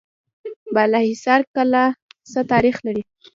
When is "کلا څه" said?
1.55-2.39